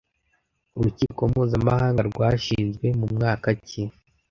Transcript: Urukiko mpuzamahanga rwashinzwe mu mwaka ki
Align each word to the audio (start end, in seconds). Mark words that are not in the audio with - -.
Urukiko 0.77 1.21
mpuzamahanga 1.31 2.01
rwashinzwe 2.09 2.87
mu 2.99 3.07
mwaka 3.15 3.47
ki 3.67 3.83